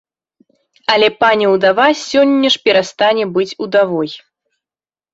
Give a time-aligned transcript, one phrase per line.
[0.93, 4.11] Але пані ўдава сёння ж перастане быць удавой.